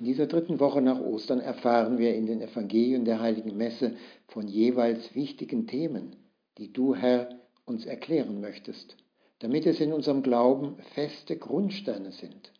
In 0.00 0.06
dieser 0.06 0.26
dritten 0.26 0.60
Woche 0.60 0.80
nach 0.80 0.98
Ostern 0.98 1.40
erfahren 1.40 1.98
wir 1.98 2.14
in 2.14 2.24
den 2.24 2.40
Evangelien 2.40 3.04
der 3.04 3.20
heiligen 3.20 3.58
Messe 3.58 3.96
von 4.28 4.48
jeweils 4.48 5.14
wichtigen 5.14 5.66
Themen, 5.66 6.16
die 6.56 6.72
du, 6.72 6.94
Herr, 6.94 7.28
uns 7.66 7.84
erklären 7.84 8.40
möchtest, 8.40 8.96
damit 9.40 9.66
es 9.66 9.78
in 9.78 9.92
unserem 9.92 10.22
Glauben 10.22 10.76
feste 10.94 11.36
Grundsteine 11.36 12.12
sind. 12.12 12.50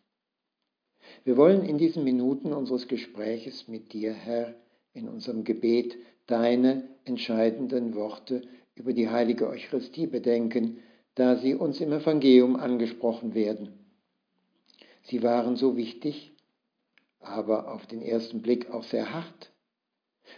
Wir 1.23 1.35
wollen 1.35 1.65
in 1.65 1.79
diesen 1.79 2.03
Minuten 2.03 2.53
unseres 2.53 2.87
Gespräches 2.87 3.67
mit 3.67 3.91
dir, 3.91 4.13
Herr, 4.13 4.53
in 4.93 5.09
unserem 5.09 5.43
Gebet 5.43 5.97
deine 6.27 6.83
entscheidenden 7.05 7.95
Worte 7.95 8.43
über 8.75 8.93
die 8.93 9.09
heilige 9.09 9.49
Eucharistie 9.49 10.05
bedenken, 10.05 10.77
da 11.15 11.37
sie 11.37 11.55
uns 11.55 11.81
im 11.81 11.91
Evangelium 11.91 12.55
angesprochen 12.55 13.33
werden. 13.33 13.73
Sie 15.01 15.23
waren 15.23 15.55
so 15.55 15.75
wichtig, 15.75 16.30
aber 17.21 17.71
auf 17.71 17.85
den 17.87 18.01
ersten 18.01 18.41
Blick 18.41 18.71
auch 18.71 18.83
sehr 18.83 19.13
hart. 19.13 19.51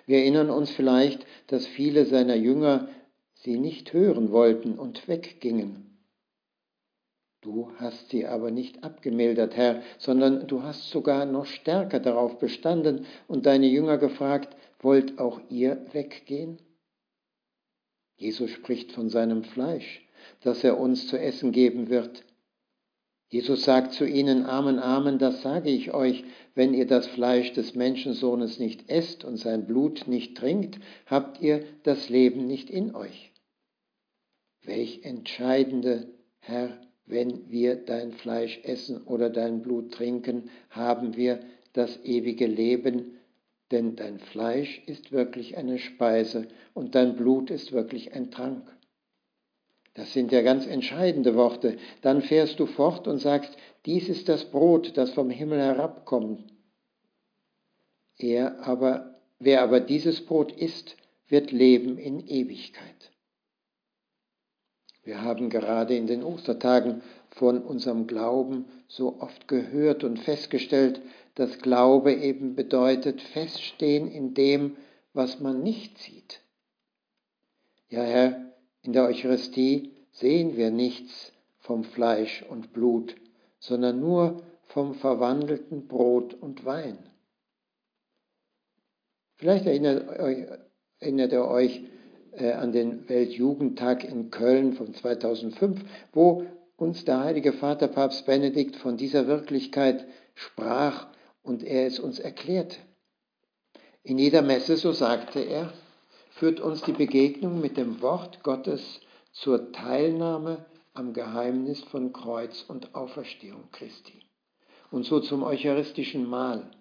Wir 0.06 0.20
erinnern 0.20 0.50
uns 0.50 0.70
vielleicht, 0.70 1.26
dass 1.48 1.66
viele 1.66 2.06
seiner 2.06 2.36
Jünger 2.36 2.90
sie 3.34 3.58
nicht 3.58 3.94
hören 3.94 4.32
wollten 4.32 4.80
und 4.80 5.08
weggingen. 5.08 5.94
Du 7.42 7.72
hast 7.76 8.10
sie 8.10 8.26
aber 8.26 8.52
nicht 8.52 8.86
abgemildert, 8.86 9.58
Herr, 9.58 9.82
sondern 9.98 10.48
du 10.48 10.64
hast 10.64 10.90
sogar 10.90 11.26
noch 11.26 11.46
stärker 11.46 12.00
darauf 12.00 12.40
bestanden 12.40 13.06
und 13.28 13.46
deine 13.46 13.68
Jünger 13.68 13.98
gefragt, 13.98 14.56
wollt 14.80 15.20
auch 15.20 15.42
ihr 15.50 15.86
weggehen? 15.92 16.60
Jesus 18.16 18.52
spricht 18.52 18.94
von 18.94 19.10
seinem 19.10 19.44
Fleisch, 19.44 20.08
das 20.42 20.64
er 20.64 20.80
uns 20.80 21.08
zu 21.08 21.20
essen 21.20 21.52
geben 21.52 21.90
wird. 21.90 22.24
Jesus 23.34 23.64
sagt 23.64 23.94
zu 23.94 24.06
ihnen, 24.06 24.46
Amen, 24.46 24.78
Amen, 24.78 25.18
das 25.18 25.42
sage 25.42 25.72
ich 25.72 25.92
euch, 25.92 26.24
wenn 26.54 26.76
ihr 26.76 26.86
das 26.86 27.08
Fleisch 27.08 27.52
des 27.54 27.74
Menschensohnes 27.74 28.60
nicht 28.60 28.92
esst 28.92 29.26
und 29.26 29.38
sein 29.38 29.66
Blut 29.66 30.08
nicht 30.08 30.38
trinkt, 30.38 30.78
habt 31.08 31.42
ihr 31.42 31.64
das 31.82 32.10
Leben 32.10 32.46
nicht 32.46 32.70
in 32.70 32.94
euch. 32.94 33.32
Welch 34.62 35.00
entscheidende, 35.02 36.14
Herr, 36.42 36.80
wenn 37.08 37.50
wir 37.50 37.76
dein 37.76 38.12
Fleisch 38.12 38.60
essen 38.66 39.02
oder 39.02 39.32
dein 39.32 39.64
Blut 39.64 39.92
trinken, 39.92 40.52
haben 40.70 41.18
wir 41.18 41.40
das 41.74 42.06
ewige 42.06 42.46
Leben, 42.46 43.18
denn 43.72 43.96
dein 43.96 44.20
Fleisch 44.20 44.84
ist 44.86 45.12
wirklich 45.12 45.58
eine 45.58 45.80
Speise 45.80 46.48
und 46.76 46.94
dein 46.94 47.16
Blut 47.16 47.50
ist 47.50 47.72
wirklich 47.72 48.14
ein 48.14 48.30
Trank. 48.30 48.62
Das 49.96 50.12
sind 50.14 50.32
ja 50.32 50.42
ganz 50.42 50.66
entscheidende 50.66 51.36
Worte. 51.36 51.78
Dann 52.02 52.22
fährst 52.22 52.60
du 52.60 52.66
fort 52.66 53.08
und 53.08 53.20
sagst, 53.20 53.56
dies 53.86 54.10
ist 54.10 54.28
das 54.28 54.46
Brot, 54.46 54.98
das 54.98 55.12
vom 55.12 55.30
Himmel 55.30 55.60
herabkommt. 55.60 56.44
Er 58.18 58.66
aber, 58.66 59.20
wer 59.40 59.62
aber 59.62 59.80
dieses 59.80 60.26
Brot 60.26 60.52
isst, 60.52 60.96
wird 61.28 61.52
leben 61.52 61.98
in 61.98 62.28
Ewigkeit. 62.28 63.12
Wir 65.04 65.22
haben 65.22 65.50
gerade 65.50 65.96
in 65.96 66.08
den 66.08 66.24
Ostertagen 66.24 67.02
von 67.30 67.62
unserem 67.62 68.08
Glauben 68.08 68.66
so 68.88 69.20
oft 69.20 69.48
gehört 69.48 70.04
und 70.04 70.20
festgestellt, 70.20 71.02
dass 71.36 71.60
Glaube 71.60 72.14
eben 72.14 72.56
bedeutet 72.56 73.22
feststehen 73.22 74.10
in 74.10 74.34
dem, 74.34 74.78
was 75.14 75.40
man 75.40 75.62
nicht 75.62 75.98
sieht. 75.98 76.42
Ja, 77.90 78.04
Herr, 78.04 78.54
in 78.82 78.94
der 78.94 79.06
Eucharistie 79.06 79.93
sehen 80.14 80.56
wir 80.56 80.72
nichts 80.72 81.34
vom 81.60 81.84
Fleisch 81.84 82.44
und 82.50 82.74
Blut, 82.74 83.16
sondern 83.60 84.00
nur 84.00 84.42
vom 84.66 84.96
verwandelten 84.96 85.88
Brot 85.88 86.34
und 86.34 86.66
Wein. 86.66 86.98
Vielleicht 89.36 89.66
erinnert, 89.66 90.08
erinnert 91.00 91.32
ihr 91.32 91.46
euch 91.46 91.84
äh, 92.34 92.54
an 92.54 92.72
den 92.72 93.08
Weltjugendtag 93.10 94.04
in 94.04 94.32
Köln 94.32 94.74
von 94.74 94.94
2005, 94.94 95.82
wo 96.14 96.46
uns 96.78 97.06
der 97.06 97.24
heilige 97.24 97.54
Vater 97.54 97.88
Papst 97.88 98.26
Benedikt 98.26 98.76
von 98.76 98.98
dieser 98.98 99.28
Wirklichkeit 99.28 100.06
sprach 100.36 101.08
und 101.44 101.64
er 101.64 101.88
es 101.88 102.00
uns 102.00 102.20
erklärte. 102.20 102.78
In 104.04 104.18
jeder 104.18 104.42
Messe, 104.42 104.76
so 104.78 104.92
sagte 104.92 105.40
er, 105.40 105.72
führt 106.32 106.60
uns 106.60 106.82
die 106.82 106.94
Begegnung 106.94 107.62
mit 107.62 107.78
dem 107.78 108.02
Wort 108.02 108.44
Gottes 108.44 109.02
zur 109.34 109.72
Teilnahme 109.72 110.66
am 110.94 111.14
Geheimnis 111.14 111.84
von 111.84 112.14
Kreuz 112.14 112.64
und 112.68 112.96
Auferstehung 112.96 113.70
Christi 113.72 114.22
und 114.90 115.04
so 115.04 115.20
zum 115.20 115.44
eucharistischen 115.44 116.26
Mahl, 116.26 116.72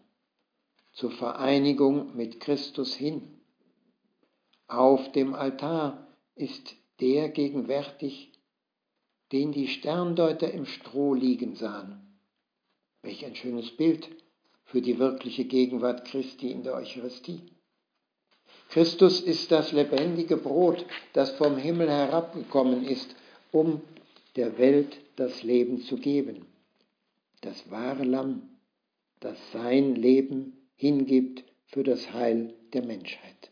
zur 0.92 1.10
Vereinigung 1.10 2.16
mit 2.16 2.40
Christus 2.40 2.94
hin 2.94 3.42
auf 4.72 5.12
dem 5.12 5.34
Altar 5.34 6.06
ist 6.34 6.76
der 6.98 7.28
gegenwärtig, 7.28 8.32
den 9.30 9.52
die 9.52 9.68
Sterndeuter 9.68 10.50
im 10.50 10.64
Stroh 10.64 11.12
liegen 11.12 11.56
sahen. 11.56 12.18
Welch 13.02 13.26
ein 13.26 13.36
schönes 13.36 13.76
Bild 13.76 14.08
für 14.64 14.80
die 14.80 14.98
wirkliche 14.98 15.44
Gegenwart 15.44 16.06
Christi 16.06 16.50
in 16.50 16.62
der 16.62 16.72
Eucharistie. 16.72 17.42
Christus 18.72 19.20
ist 19.20 19.52
das 19.52 19.72
lebendige 19.72 20.38
Brot, 20.38 20.86
das 21.12 21.30
vom 21.32 21.58
Himmel 21.58 21.90
herabgekommen 21.90 22.84
ist, 22.84 23.14
um 23.50 23.82
der 24.36 24.56
Welt 24.56 24.96
das 25.16 25.42
Leben 25.42 25.82
zu 25.82 25.98
geben. 25.98 26.46
Das 27.42 27.70
wahre 27.70 28.04
Lamm, 28.04 28.48
das 29.20 29.36
sein 29.52 29.94
Leben 29.94 30.56
hingibt 30.74 31.44
für 31.66 31.82
das 31.82 32.14
Heil 32.14 32.54
der 32.72 32.82
Menschheit. 32.82 33.50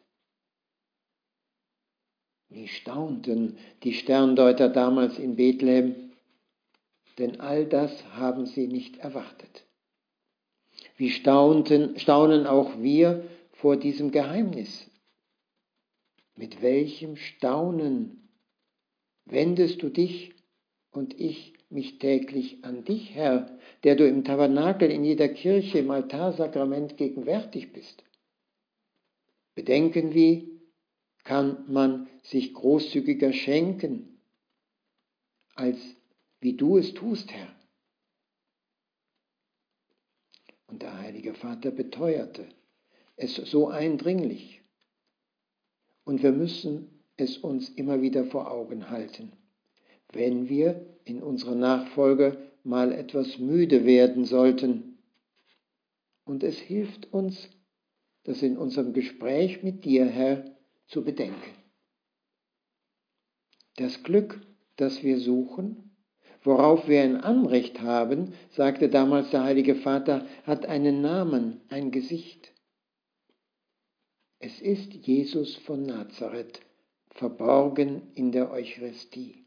Wie 2.48 2.68
staunten 2.68 3.58
die 3.82 3.92
Sterndeuter 3.92 4.70
damals 4.70 5.18
in 5.18 5.36
Bethlehem, 5.36 6.12
denn 7.18 7.40
all 7.40 7.66
das 7.66 7.92
haben 8.14 8.46
sie 8.46 8.68
nicht 8.68 8.96
erwartet. 8.96 9.66
Wie 10.96 11.10
staunten, 11.10 11.98
staunen 11.98 12.46
auch 12.46 12.78
wir 12.78 13.22
vor 13.52 13.76
diesem 13.76 14.12
Geheimnis. 14.12 14.89
Mit 16.40 16.62
welchem 16.62 17.16
Staunen 17.16 18.30
wendest 19.26 19.82
du 19.82 19.90
dich 19.90 20.32
und 20.90 21.12
ich 21.20 21.52
mich 21.68 21.98
täglich 21.98 22.64
an 22.64 22.82
dich, 22.82 23.14
Herr, 23.14 23.58
der 23.84 23.94
du 23.94 24.08
im 24.08 24.24
Tabernakel, 24.24 24.90
in 24.90 25.04
jeder 25.04 25.28
Kirche, 25.28 25.80
im 25.80 25.90
Altarsakrament 25.90 26.96
gegenwärtig 26.96 27.74
bist. 27.74 28.02
Bedenken 29.54 30.14
wir, 30.14 30.48
kann 31.24 31.70
man 31.70 32.08
sich 32.22 32.54
großzügiger 32.54 33.34
schenken, 33.34 34.22
als 35.54 35.78
wie 36.40 36.56
du 36.56 36.78
es 36.78 36.94
tust, 36.94 37.30
Herr. 37.32 37.54
Und 40.68 40.80
der 40.80 41.00
Heilige 41.00 41.34
Vater 41.34 41.70
beteuerte 41.70 42.48
es 43.16 43.34
so 43.34 43.68
eindringlich. 43.68 44.59
Und 46.10 46.24
wir 46.24 46.32
müssen 46.32 47.04
es 47.16 47.38
uns 47.38 47.68
immer 47.68 48.02
wieder 48.02 48.24
vor 48.24 48.50
Augen 48.50 48.90
halten. 48.90 49.30
Wenn 50.12 50.48
wir 50.48 50.84
in 51.04 51.22
unserer 51.22 51.54
Nachfolge 51.54 52.36
mal 52.64 52.90
etwas 52.90 53.38
müde 53.38 53.84
werden 53.84 54.24
sollten, 54.24 54.98
und 56.24 56.42
es 56.42 56.58
hilft 56.58 57.12
uns, 57.12 57.48
dass 58.24 58.42
in 58.42 58.58
unserem 58.58 58.92
Gespräch 58.92 59.62
mit 59.62 59.84
dir, 59.84 60.04
Herr, 60.04 60.56
zu 60.88 61.04
bedenken. 61.04 61.54
Das 63.76 64.02
Glück, 64.02 64.40
das 64.74 65.04
wir 65.04 65.20
suchen, 65.20 65.92
worauf 66.42 66.88
wir 66.88 67.02
ein 67.02 67.18
Anrecht 67.18 67.82
haben, 67.82 68.32
sagte 68.50 68.88
damals 68.88 69.30
der 69.30 69.44
Heilige 69.44 69.76
Vater, 69.76 70.26
hat 70.42 70.66
einen 70.66 71.02
Namen, 71.02 71.60
ein 71.68 71.92
Gesicht. 71.92 72.52
Es 74.42 74.58
ist 74.62 74.94
Jesus 74.94 75.56
von 75.56 75.82
Nazareth, 75.82 76.60
verborgen 77.10 78.00
in 78.14 78.32
der 78.32 78.50
Eucharistie. 78.50 79.44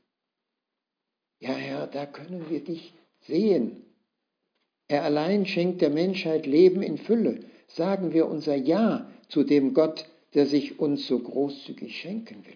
Ja, 1.40 1.54
Herr, 1.54 1.88
da 1.88 2.06
können 2.06 2.48
wir 2.51 2.63
dich 2.63 2.94
sehen. 3.22 3.84
Er 4.88 5.04
allein 5.04 5.48
schenkt 5.48 5.81
der 5.81 5.90
Menschheit 5.90 6.45
Leben 6.45 6.84
in 6.84 7.00
Fülle. 7.00 7.44
Sagen 7.68 8.13
wir 8.13 8.28
unser 8.28 8.56
Ja 8.56 9.10
zu 9.30 9.44
dem 9.44 9.74
Gott, 9.74 10.06
der 10.36 10.45
sich 10.45 10.80
uns 10.80 11.07
so 11.07 11.18
großzügig 11.18 12.00
schenken 12.00 12.45
will. 12.45 12.54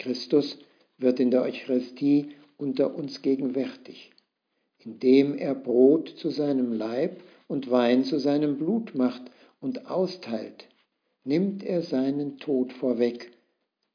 Christus 0.00 0.58
wird 0.98 1.20
in 1.20 1.30
der 1.30 1.42
Eucharistie 1.42 2.34
unter 2.56 2.96
uns 2.96 3.22
gegenwärtig, 3.22 4.10
indem 4.78 5.38
er 5.38 5.54
Brot 5.54 6.08
zu 6.08 6.30
seinem 6.30 6.72
Leib 6.72 7.22
und 7.50 7.68
Wein 7.68 8.04
zu 8.04 8.20
seinem 8.20 8.58
Blut 8.58 8.94
macht 8.94 9.22
und 9.60 9.90
austeilt, 9.90 10.68
nimmt 11.24 11.64
er 11.64 11.82
seinen 11.82 12.38
Tod 12.38 12.72
vorweg, 12.72 13.32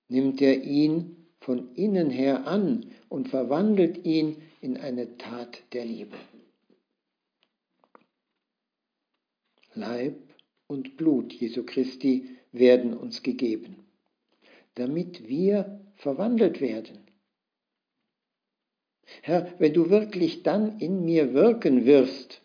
nimmt 0.10 0.42
er 0.42 0.62
ihn 0.62 1.25
von 1.40 1.74
innen 1.74 2.10
her 2.10 2.48
an 2.48 2.92
und 3.07 3.30
verwandelt 3.30 4.06
ihn 4.06 4.42
in 4.60 4.75
eine 4.75 5.18
Tat 5.18 5.63
der 5.72 5.86
Liebe. 5.86 6.18
Leib 9.74 10.18
und 10.68 10.98
Blut 10.98 11.31
Jesu 11.31 11.63
Christi 11.63 12.38
werden 12.51 12.94
uns 12.94 13.24
gegeben, 13.24 13.86
damit 14.74 15.30
wir 15.30 15.80
verwandelt 15.96 16.60
werden. 16.60 17.00
Herr, 19.22 19.54
wenn 19.60 19.74
du 19.74 19.90
wirklich 19.90 20.44
dann 20.44 20.78
in 20.80 21.06
mir 21.06 21.34
wirken 21.34 21.86
wirst, 21.86 22.42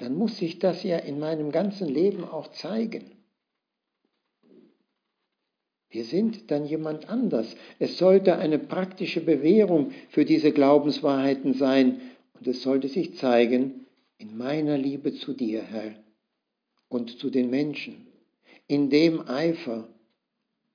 dann 0.00 0.14
muss 0.14 0.38
sich 0.38 0.58
das 0.58 0.82
ja 0.82 0.96
in 0.96 1.20
meinem 1.20 1.52
ganzen 1.52 1.86
Leben 1.86 2.24
auch 2.24 2.48
zeigen. 2.52 3.04
Wir 5.90 6.04
sind 6.04 6.50
dann 6.50 6.64
jemand 6.64 7.10
anders. 7.10 7.54
Es 7.78 7.98
sollte 7.98 8.38
eine 8.38 8.58
praktische 8.58 9.20
Bewährung 9.20 9.92
für 10.08 10.24
diese 10.24 10.52
Glaubenswahrheiten 10.52 11.52
sein 11.52 12.00
und 12.32 12.46
es 12.46 12.62
sollte 12.62 12.88
sich 12.88 13.16
zeigen 13.16 13.86
in 14.16 14.38
meiner 14.38 14.78
Liebe 14.78 15.12
zu 15.12 15.34
dir, 15.34 15.62
Herr, 15.62 15.94
und 16.88 17.18
zu 17.18 17.28
den 17.28 17.50
Menschen, 17.50 18.06
in 18.68 18.88
dem 18.88 19.28
Eifer, 19.28 19.86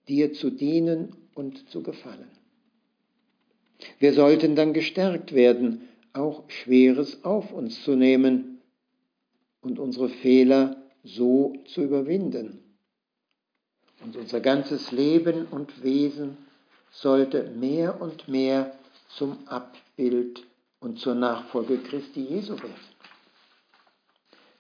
dir 0.08 0.34
zu 0.34 0.52
dienen 0.52 1.16
und 1.34 1.68
zu 1.70 1.82
gefallen. 1.82 2.30
Wir 3.98 4.14
sollten 4.14 4.56
dann 4.56 4.74
gestärkt 4.74 5.34
werden, 5.34 5.88
auch 6.14 6.44
Schweres 6.50 7.24
auf 7.24 7.52
uns 7.52 7.84
zu 7.84 7.96
nehmen 7.96 8.55
und 9.66 9.80
unsere 9.80 10.10
Fehler 10.10 10.78
so 11.04 11.54
zu 11.66 11.82
überwinden. 11.82 12.78
Und 14.04 14.16
unser 14.16 14.40
ganzes 14.40 14.92
Leben 14.92 15.48
und 15.48 15.84
Wesen 15.84 16.38
sollte 16.92 17.44
mehr 17.44 18.00
und 18.00 18.28
mehr 18.28 18.76
zum 19.10 19.38
Abbild 19.48 20.44
und 20.80 21.00
zur 21.00 21.16
Nachfolge 21.16 21.80
Christi 21.80 22.22
Jesu 22.22 22.54
werden. 22.58 22.96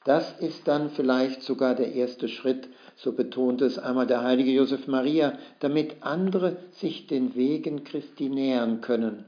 Das 0.05 0.39
ist 0.39 0.67
dann 0.67 0.89
vielleicht 0.89 1.43
sogar 1.43 1.75
der 1.75 1.93
erste 1.93 2.27
Schritt 2.27 2.67
so 2.95 3.11
betonte 3.11 3.65
es 3.65 3.77
einmal 3.77 4.07
der 4.07 4.23
heilige 4.23 4.51
Josef 4.51 4.87
Maria, 4.87 5.37
damit 5.59 5.97
andere 6.01 6.57
sich 6.71 7.07
den 7.07 7.35
Wegen 7.35 7.83
Christi 7.83 8.29
nähern 8.29 8.81
können, 8.81 9.25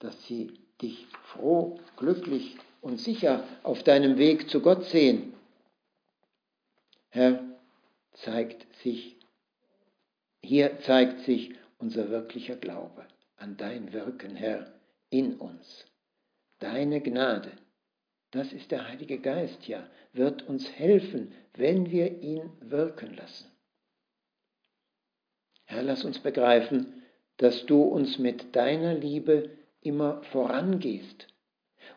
dass 0.00 0.20
sie 0.24 0.52
dich 0.80 1.06
froh, 1.22 1.78
glücklich 1.96 2.56
und 2.82 2.98
sicher 2.98 3.44
auf 3.62 3.82
deinem 3.82 4.18
Weg 4.18 4.50
zu 4.50 4.60
Gott 4.60 4.84
sehen. 4.84 5.32
Herr, 7.08 7.42
zeigt 8.12 8.66
sich, 8.82 9.16
hier 10.42 10.78
zeigt 10.80 11.20
sich 11.20 11.54
unser 11.78 12.10
wirklicher 12.10 12.56
Glaube 12.56 13.06
an 13.36 13.56
dein 13.56 13.92
Wirken, 13.92 14.36
Herr, 14.36 14.72
in 15.08 15.36
uns. 15.36 15.86
Deine 16.58 17.00
Gnade, 17.00 17.52
das 18.30 18.52
ist 18.52 18.70
der 18.70 18.88
Heilige 18.88 19.18
Geist, 19.18 19.66
ja, 19.66 19.88
wird 20.12 20.42
uns 20.48 20.70
helfen, 20.72 21.32
wenn 21.54 21.90
wir 21.90 22.20
ihn 22.20 22.50
wirken 22.60 23.14
lassen. 23.14 23.50
Herr, 25.64 25.82
lass 25.82 26.04
uns 26.04 26.18
begreifen, 26.18 27.02
dass 27.36 27.64
du 27.66 27.82
uns 27.82 28.18
mit 28.18 28.54
deiner 28.54 28.94
Liebe 28.94 29.50
immer 29.80 30.22
vorangehst 30.24 31.31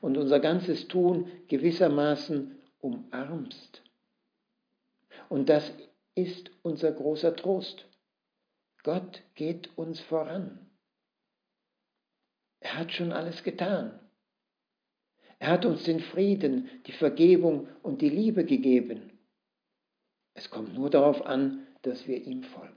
und 0.01 0.17
unser 0.17 0.39
ganzes 0.39 0.87
Tun 0.87 1.31
gewissermaßen 1.47 2.57
umarmst. 2.79 3.81
Und 5.29 5.49
das 5.49 5.71
ist 6.13 6.51
unser 6.61 6.91
großer 6.91 7.35
Trost. 7.35 7.87
Gott 8.83 9.23
geht 9.35 9.77
uns 9.77 9.99
voran. 9.99 10.69
Er 12.59 12.77
hat 12.77 12.91
schon 12.91 13.11
alles 13.11 13.43
getan. 13.43 13.99
Er 15.39 15.49
hat 15.49 15.65
uns 15.65 15.83
den 15.83 15.99
Frieden, 15.99 16.69
die 16.85 16.91
Vergebung 16.91 17.67
und 17.83 18.01
die 18.01 18.09
Liebe 18.09 18.45
gegeben. 18.45 19.19
Es 20.33 20.49
kommt 20.49 20.73
nur 20.73 20.89
darauf 20.89 21.25
an, 21.25 21.67
dass 21.81 22.07
wir 22.07 22.23
ihm 22.25 22.43
folgen. 22.43 22.73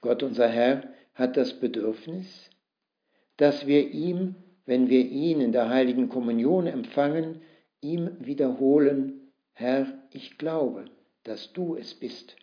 Gott 0.00 0.22
unser 0.22 0.48
Herr 0.48 0.92
hat 1.14 1.36
das 1.36 1.58
Bedürfnis, 1.60 2.49
dass 3.40 3.66
wir 3.66 3.90
ihm, 3.90 4.34
wenn 4.66 4.88
wir 4.88 5.04
ihn 5.04 5.40
in 5.40 5.52
der 5.52 5.68
heiligen 5.68 6.08
Kommunion 6.08 6.66
empfangen, 6.66 7.42
ihm 7.80 8.16
wiederholen, 8.20 9.32
Herr, 9.52 9.86
ich 10.12 10.38
glaube, 10.38 10.84
dass 11.24 11.52
du 11.52 11.76
es 11.76 11.94
bist. 11.94 12.36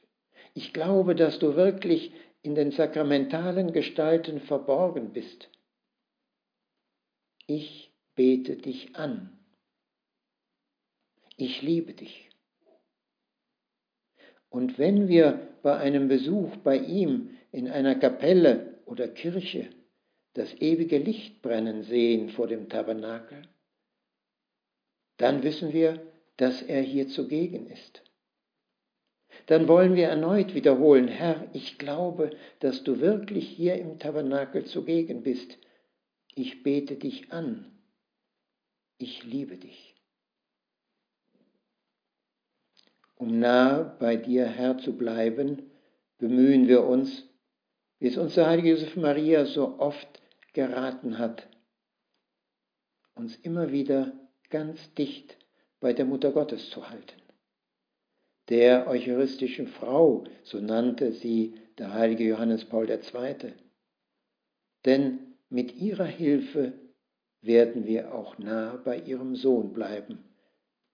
Ich 0.53 0.73
glaube, 0.73 1.15
dass 1.15 1.39
du 1.39 1.55
wirklich 1.55 2.11
in 2.41 2.55
den 2.55 2.71
sakramentalen 2.71 3.73
Gestalten 3.73 4.39
verborgen 4.39 5.11
bist 5.13 5.49
ich 7.47 7.94
bete 8.15 8.57
dich 8.57 8.95
an. 8.95 9.31
Ich 11.38 11.61
liebe 11.61 11.94
dich. 11.94 12.29
Und 14.49 14.77
wenn 14.77 15.07
wir 15.07 15.55
bei 15.63 15.77
einem 15.77 16.07
Besuch 16.07 16.55
bei 16.57 16.77
ihm 16.77 17.38
in 17.51 17.69
einer 17.69 17.95
Kapelle 17.95 18.81
oder 18.85 19.07
Kirche 19.07 19.69
das 20.38 20.54
ewige 20.62 20.98
Licht 20.98 21.42
brennen 21.42 21.84
sehen 21.84 22.30
vor 22.30 22.48
dem 22.48 22.69
Tabernakel, 22.69 23.42
dann 25.18 25.44
wissen 25.44 25.74
wir, 25.74 26.01
dass 26.38 26.62
er 26.62 26.81
hier 26.81 27.07
zugegen 27.07 27.69
ist. 27.69 28.04
Dann 29.48 29.68
wollen 29.68 29.95
wir 29.95 30.07
erneut 30.07 30.54
wiederholen, 30.54 31.07
Herr, 31.07 31.48
ich 31.54 31.78
glaube, 31.78 32.31
dass 32.60 32.84
du 32.84 33.00
wirklich 33.00 33.48
hier 33.48 33.75
im 33.75 34.00
Tabernakel 34.00 34.66
zugegen 34.66 35.24
bist 35.24 35.57
ich 36.38 36.62
bete 36.62 36.95
dich 36.95 37.31
an, 37.31 37.66
ich 39.00 39.23
liebe 39.23 39.57
dich. 39.57 39.95
Um 43.16 43.40
nah 43.40 43.81
bei 44.00 44.18
dir, 44.18 44.45
Herr, 44.45 44.78
zu 44.78 44.95
bleiben, 44.95 45.71
bemühen 46.19 46.68
wir 46.68 46.83
uns, 46.83 47.28
wie 47.97 48.07
es 48.07 48.18
uns 48.18 48.35
der 48.35 48.45
heilige 48.45 48.69
Josef 48.69 48.95
Maria 48.95 49.45
so 49.45 49.80
oft 49.80 50.21
geraten 50.57 51.19
hat, 51.19 51.47
uns 53.14 53.35
immer 53.35 53.71
wieder 53.71 54.11
ganz 54.49 54.92
dicht 54.95 55.37
bei 55.80 55.94
der 55.94 56.06
Mutter 56.06 56.31
Gottes 56.31 56.71
zu 56.71 56.90
halten. 56.90 57.21
Der 58.49 58.87
eucharistischen 58.87 59.68
Frau, 59.68 60.23
so 60.44 60.59
nannte 60.59 61.11
sie 61.11 61.54
der 61.78 61.94
heilige 61.94 62.23
Johannes 62.23 62.66
Paul 62.66 62.90
II. 62.90 63.54
Denn 64.83 65.35
mit 65.49 65.76
ihrer 65.76 66.06
Hilfe 66.06 66.73
werden 67.42 67.85
wir 67.85 68.16
auch 68.16 68.40
nah 68.40 68.78
bei 68.83 68.97
ihrem 68.99 69.35
Sohn 69.35 69.73
bleiben 69.73 70.23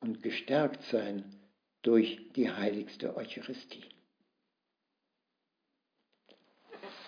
und 0.01 0.21
gestärkt 0.21 0.83
sein 0.91 1.23
durch 1.83 2.33
die 2.33 2.51
heiligste 2.51 3.15
Eucharistie. 3.15 3.85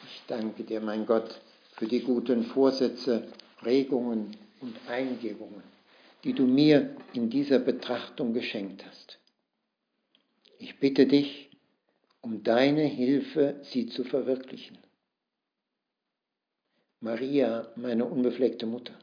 Ich 0.06 0.24
danke 0.28 0.64
dir, 0.64 0.80
mein 0.80 1.06
Gott, 1.06 1.42
für 1.76 1.88
die 1.88 2.02
guten 2.02 2.44
Vorsätze, 2.44 3.28
Regungen 3.64 4.36
und 4.62 4.76
Eingebungen, 4.88 5.64
die 6.24 6.34
du 6.34 6.46
mir 6.46 6.96
in 7.14 7.30
dieser 7.30 7.60
Betrachtung 7.60 8.34
geschenkt 8.34 8.86
hast. 8.86 9.20
Ich 10.58 10.80
bitte 10.80 11.06
dich 11.06 11.50
um 12.22 12.44
deine 12.44 12.84
Hilfe, 12.84 13.60
sie 13.64 13.88
zu 13.88 14.04
verwirklichen. 14.04 14.80
Maria, 17.00 17.72
meine 17.76 18.06
unbefleckte 18.06 18.66
Mutter. 18.66 18.98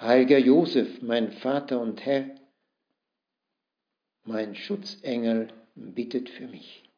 Heiliger 0.00 0.38
Josef, 0.38 1.02
mein 1.02 1.32
Vater 1.32 1.80
und 1.80 2.04
Herr, 2.06 2.30
mein 4.24 4.54
Schutzengel 4.54 5.48
bittet 5.74 6.28
für 6.28 6.46
mich. 6.46 6.89